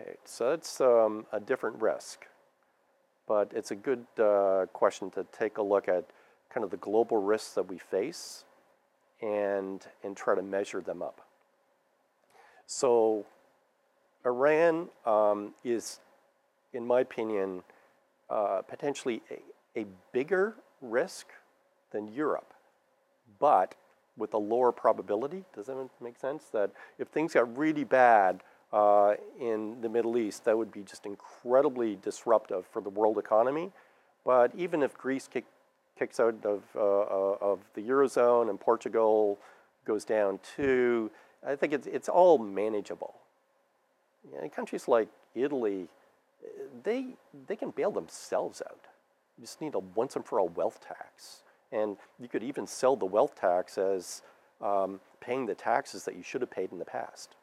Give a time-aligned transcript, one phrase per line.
[0.00, 2.26] Okay, so that's um, a different risk,
[3.26, 6.04] but it's a good uh, question to take a look at
[6.50, 8.44] kind of the global risks that we face
[9.20, 11.26] and, and try to measure them up.
[12.66, 13.26] So
[14.24, 15.98] Iran um, is,
[16.72, 17.62] in my opinion,
[18.30, 21.26] uh, potentially a, a bigger risk
[21.90, 22.54] than Europe,
[23.40, 23.74] but
[24.16, 25.44] with a lower probability.
[25.54, 26.44] Does that make sense?
[26.52, 28.42] That if things got really bad
[28.72, 33.72] uh, in the Middle East, that would be just incredibly disruptive for the world economy.
[34.24, 35.46] But even if Greece kick,
[35.98, 39.38] kicks out of, uh, uh, of the Eurozone and Portugal
[39.86, 41.10] goes down too,
[41.46, 43.14] I think it's, it's all manageable.
[44.30, 45.88] You know, countries like Italy,
[46.84, 47.06] they,
[47.46, 48.86] they can bail themselves out.
[49.38, 51.42] You just need a once and for all wealth tax.
[51.72, 54.22] And you could even sell the wealth tax as
[54.60, 57.36] um, paying the taxes that you should have paid in the past.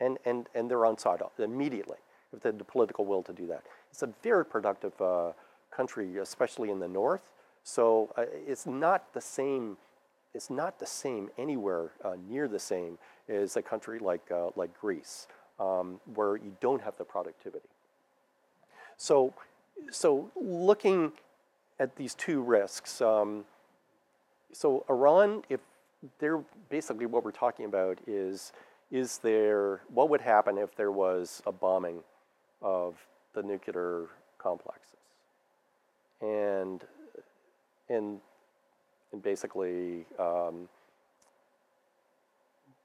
[0.00, 1.96] And, and, and they're on side immediately
[2.32, 3.62] if they had the political will to do that.
[3.90, 5.32] It's a very productive uh,
[5.70, 7.22] country, especially in the north.
[7.64, 9.76] So uh, it's not the same.
[10.34, 14.78] It's not the same anywhere uh, near the same as a country like uh, like
[14.78, 15.26] Greece,
[15.58, 17.68] um, where you don't have the productivity.
[18.98, 19.32] So,
[19.90, 21.12] so looking
[21.78, 23.00] at these two risks.
[23.00, 23.44] Um,
[24.52, 25.60] so Iran, if
[26.18, 28.52] they're basically what we're talking about is
[28.90, 31.98] is there what would happen if there was a bombing
[32.62, 32.94] of
[33.34, 34.06] the nuclear
[34.38, 34.96] complexes
[36.20, 36.84] and
[37.88, 38.20] and
[39.12, 40.68] and basically um,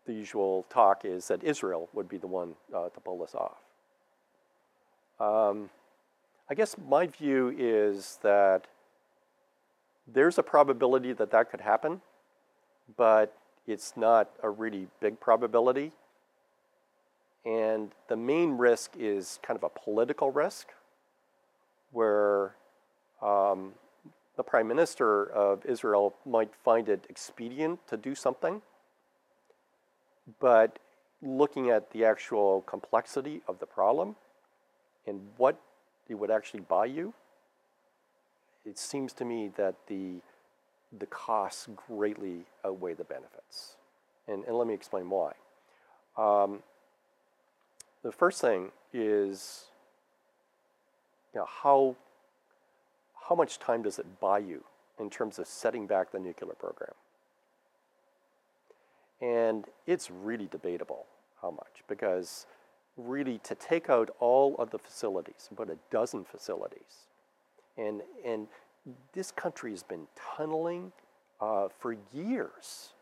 [0.05, 3.57] the usual talk is that Israel would be the one uh, to pull this off.
[5.19, 5.69] Um,
[6.49, 8.67] I guess my view is that
[10.07, 12.01] there's a probability that that could happen,
[12.97, 13.35] but
[13.71, 15.91] it's not a really big probability.
[17.45, 20.67] And the main risk is kind of a political risk
[21.91, 22.55] where
[23.21, 23.73] um,
[24.37, 28.61] the prime minister of Israel might find it expedient to do something,
[30.39, 30.79] but
[31.21, 34.15] looking at the actual complexity of the problem
[35.05, 35.59] and what
[36.07, 37.13] it would actually buy you,
[38.65, 40.21] it seems to me that the,
[40.97, 43.75] the costs greatly outweigh the benefits.
[44.27, 45.33] And, and let me explain why.
[46.17, 46.59] Um,
[48.03, 49.65] the first thing is
[51.33, 51.95] you know, how,
[53.29, 54.63] how much time does it buy you
[54.99, 56.93] in terms of setting back the nuclear program?
[59.21, 61.05] And it's really debatable
[61.41, 62.47] how much, because
[62.97, 67.07] really to take out all of the facilities, about a dozen facilities,
[67.77, 68.47] and, and
[69.13, 70.91] this country has been tunneling
[71.39, 72.93] uh, for years.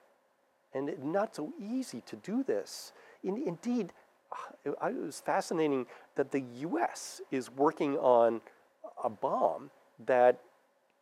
[0.74, 2.94] And it, not so easy to do this.
[3.24, 3.94] In, indeed,
[4.66, 5.86] it, it was fascinating
[6.16, 8.42] that the US is working on
[9.04, 9.70] a bomb
[10.06, 10.40] that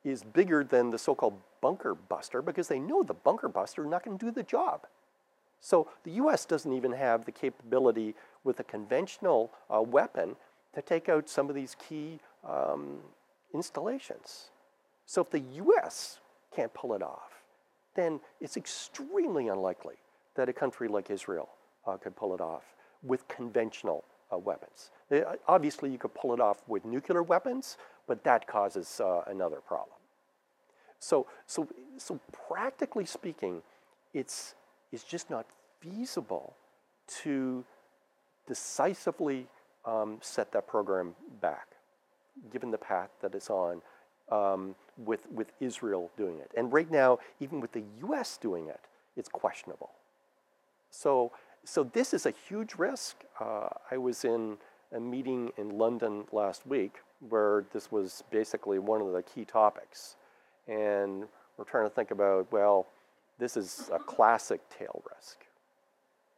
[0.03, 3.89] is bigger than the so called bunker buster because they know the bunker buster is
[3.89, 4.87] not going to do the job.
[5.59, 10.35] So the US doesn't even have the capability with a conventional uh, weapon
[10.73, 12.99] to take out some of these key um,
[13.53, 14.51] installations.
[15.07, 16.19] So if the US
[16.53, 17.41] can't pull it off,
[17.95, 19.95] then it's extremely unlikely
[20.35, 21.49] that a country like Israel
[21.87, 22.63] uh, could pull it off
[23.01, 24.91] with conventional uh, weapons.
[25.09, 29.61] Uh, obviously, you could pull it off with nuclear weapons, but that causes uh, another
[29.61, 29.95] problem.
[30.99, 31.67] So, so,
[31.97, 33.61] so practically speaking,
[34.13, 34.55] it's,
[34.91, 35.45] it's just not
[35.79, 36.53] feasible
[37.23, 37.63] to
[38.45, 39.47] decisively
[39.85, 41.67] um, set that program back
[42.51, 43.81] given the path that it's on
[44.31, 46.51] um, with, with Israel doing it.
[46.55, 48.81] And right now, even with the US doing it,
[49.15, 49.91] it's questionable.
[50.89, 51.31] So,
[51.63, 53.17] so this is a huge risk.
[53.39, 54.57] Uh, I was in
[54.93, 56.97] a meeting in London last week
[57.29, 60.15] where this was basically one of the key topics.
[60.67, 61.25] And
[61.57, 62.87] we're trying to think about, well,
[63.39, 65.45] this is a classic tail risk,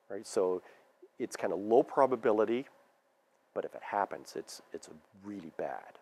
[0.10, 0.26] right?
[0.26, 0.62] So
[1.18, 2.66] it's kind of low probability,
[3.54, 4.90] but if it happens, it's, it's
[5.24, 6.00] really bad.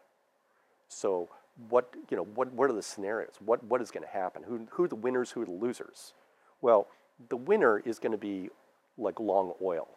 [0.90, 1.30] So
[1.70, 3.34] what, you know, what, what are the scenarios?
[3.44, 4.44] What, what is going to happen?
[4.44, 6.14] Who, who are the winners, who are the losers?
[6.62, 6.88] Well,
[7.30, 8.50] the winner is going to be
[8.98, 9.88] like long oil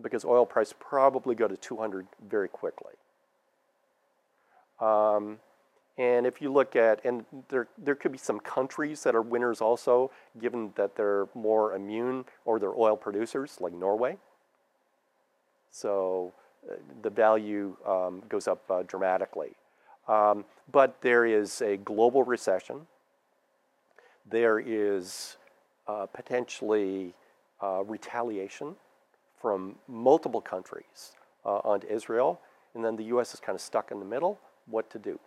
[0.00, 2.94] because oil price probably go to 200 very quickly.
[4.80, 5.38] Um,
[5.98, 9.60] and if you look at, and there, there could be some countries that are winners
[9.60, 14.16] also, given that they're more immune or they're oil producers, like Norway.
[15.70, 16.32] So
[16.70, 19.52] uh, the value um, goes up uh, dramatically.
[20.08, 22.86] Um, but there is a global recession.
[24.28, 25.36] There is
[25.86, 27.14] uh, potentially
[27.62, 28.76] uh, retaliation
[29.40, 31.12] from multiple countries
[31.44, 32.40] uh, onto Israel,
[32.74, 33.34] and then the U.S.
[33.34, 34.38] is kind of stuck in the middle.
[34.66, 35.18] What to do?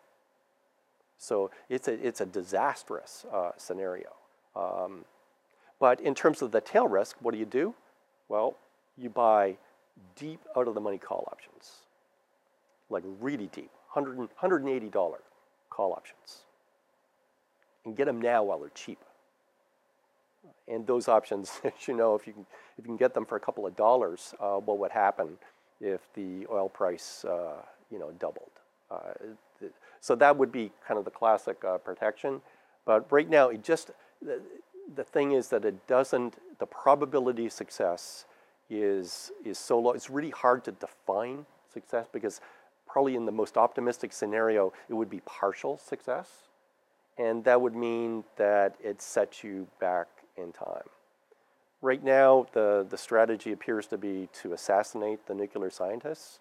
[1.17, 4.09] So it's a it's a disastrous uh, scenario.
[4.55, 5.05] Um,
[5.79, 7.73] but in terms of the tail risk, what do you do?
[8.29, 8.57] Well,
[8.97, 9.57] you buy
[10.15, 11.71] deep out of the money call options,
[12.89, 15.13] like really deep, $100, $180
[15.69, 16.43] call options.
[17.85, 18.99] And get them now while they're cheap.
[20.67, 22.45] And those options, as you know, if you can,
[22.77, 25.37] if you can get them for a couple of dollars, uh, what would happen
[25.79, 27.61] if the oil price, uh,
[27.91, 28.49] you know, doubled?
[28.89, 29.13] Uh,
[30.01, 32.41] so that would be kind of the classic uh, protection.
[32.85, 33.91] But right now, it just
[34.21, 34.41] the,
[34.95, 36.35] the thing is that it doesn't.
[36.59, 38.25] The probability of success
[38.69, 39.91] is is so low.
[39.91, 42.39] It's really hard to define success because
[42.95, 46.29] probably in the most optimistic scenario, it would be partial success,
[47.17, 50.07] and that would mean that it sets you back
[50.37, 50.87] in time.
[51.81, 56.39] Right now, the, the strategy appears to be to assassinate the nuclear scientists.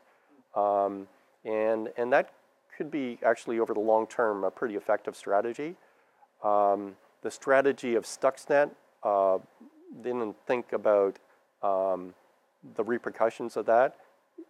[0.55, 1.09] Um,
[1.45, 2.31] and, and that
[2.77, 5.75] could be actually over the long term a pretty effective strategy.
[6.45, 8.71] Um, the strategy of Stuxnet
[9.03, 9.39] uh,
[10.05, 11.19] didn't think about
[11.65, 12.15] um,
[12.77, 13.97] the repercussions of that.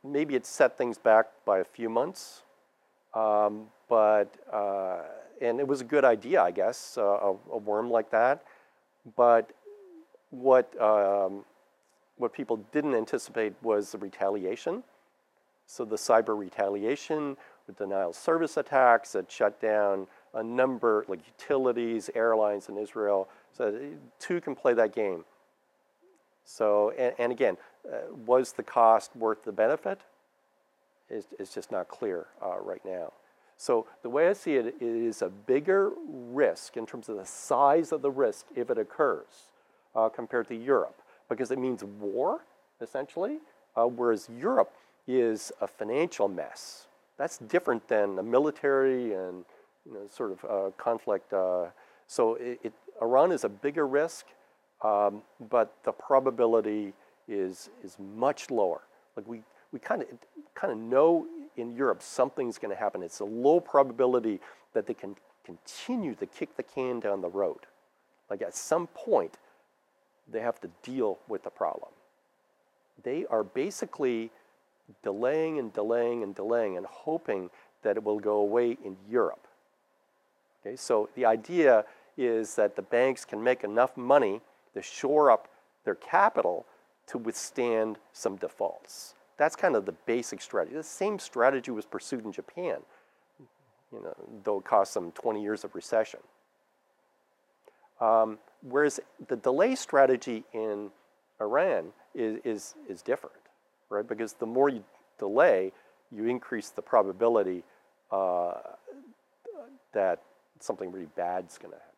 [0.02, 2.42] Maybe it set things back by a few months,
[3.14, 4.98] um, but uh,
[5.40, 8.44] and it was a good idea, I guess, uh, a, a, worm like that.
[9.16, 9.50] But
[10.30, 11.44] what um,
[12.16, 14.82] what people didn't anticipate was the retaliation.
[15.66, 17.36] So the cyber retaliation
[17.66, 23.28] with denial service attacks that shut down a number, like utilities, airlines in Israel.
[23.52, 23.78] So
[24.18, 25.24] two can play that game.
[26.44, 27.56] So, and, and again,
[27.90, 30.00] uh, was the cost worth the benefit?
[31.10, 33.12] It's, is just not clear uh, right now.
[33.56, 37.26] So the way I see it, it is a bigger risk in terms of the
[37.26, 39.50] size of the risk if it occurs
[39.94, 42.40] uh, compared to Europe, because it means war,
[42.80, 43.38] essentially,
[43.76, 44.72] uh, whereas Europe
[45.06, 46.86] is a financial mess.
[47.16, 49.44] That's different than a military and
[49.86, 51.32] you know, sort of uh, conflict.
[51.32, 51.66] Uh,
[52.06, 54.26] so it, it, Iran is a bigger risk,
[54.82, 56.92] um, but the probability
[57.28, 58.82] is is much lower.
[59.16, 59.42] Like we
[59.72, 60.08] we kind of
[60.54, 61.26] kind of know
[61.56, 63.02] in Europe something's going to happen.
[63.02, 64.40] It's a low probability
[64.72, 67.60] that they can continue to kick the can down the road.
[68.30, 69.38] Like at some point,
[70.30, 71.90] they have to deal with the problem.
[73.02, 74.30] They are basically
[75.02, 77.50] delaying and delaying and delaying and hoping
[77.82, 79.46] that it will go away in Europe.
[80.60, 81.84] Okay, so the idea
[82.16, 84.40] is that the banks can make enough money
[84.72, 85.48] to shore up
[85.84, 86.64] their capital
[87.06, 89.14] to withstand some defaults.
[89.36, 90.76] That's kind of the basic strategy.
[90.76, 92.78] The same strategy was pursued in Japan,
[93.92, 94.14] you know,
[94.44, 96.20] though it cost them 20 years of recession.
[98.00, 100.90] Um, whereas the delay strategy in
[101.40, 103.34] Iran is, is, is different
[103.94, 104.06] right?
[104.06, 104.84] Because the more you
[105.18, 105.72] delay,
[106.10, 107.62] you increase the probability
[108.10, 108.54] uh,
[109.92, 110.20] that
[110.60, 111.90] something really bad is going to happen.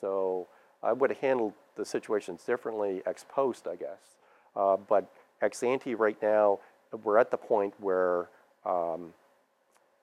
[0.00, 0.48] So
[0.82, 4.16] I would have handled the situations differently ex post, I guess.
[4.54, 5.10] Uh, but
[5.40, 6.60] ex ante right now,
[7.02, 8.28] we're at the point where
[8.66, 9.14] um,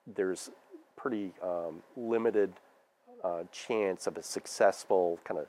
[0.06, 0.50] there's
[0.96, 2.52] pretty um, limited
[3.22, 5.46] uh, chance of a successful kind of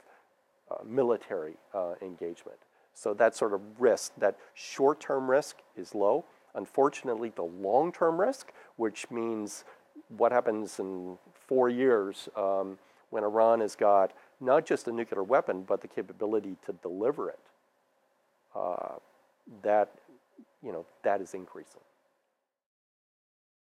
[0.71, 2.57] uh, military uh, engagement.
[2.93, 6.25] So that sort of risk, that short-term risk is low.
[6.53, 9.63] Unfortunately, the long-term risk, which means
[10.09, 11.17] what happens in
[11.48, 12.77] four years um,
[13.09, 17.39] when Iran has got not just a nuclear weapon, but the capability to deliver it,
[18.55, 18.96] uh,
[19.63, 19.91] that,
[20.63, 21.81] you know, that is increasing.